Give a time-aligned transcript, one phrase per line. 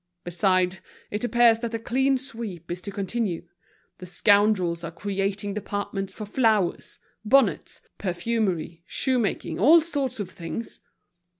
[0.23, 0.81] Besides,
[1.11, 3.47] it appears that the clean sweep is to continue.
[3.99, 10.79] The scoundrels are creating departments for flowers, bonnets, perfumery, shoemaking, all sorts of things.